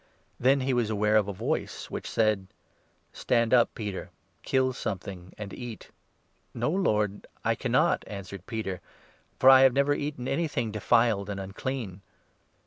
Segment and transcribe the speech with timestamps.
[0.39, 2.47] Then he was aware of a voice which said
[3.11, 4.09] 13— "Stand up, Peter,
[4.41, 5.91] kill something, and eat.""
[6.55, 8.81] No, Lord, I cannot," answered Peter,
[9.37, 12.01] "for I have never 14 eaten anything' defiled' and' unclean